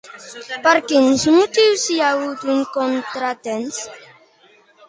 [0.67, 3.81] Per quin motiu hi ha hagut uns contratemps?